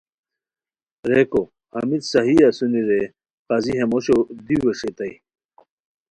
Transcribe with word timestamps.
ریکو، 1.09 1.41
ہمیت 1.75 2.03
صحیح 2.13 2.41
اسونی 2.49 2.81
رے 2.89 3.01
قاضی 3.47 3.73
ہے 3.79 3.85
موشو 3.91 4.17
دی 4.45 4.55
ویݰئیتائے 4.63 5.13